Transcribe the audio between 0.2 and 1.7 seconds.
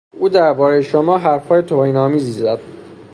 دربارهی شما حرفهای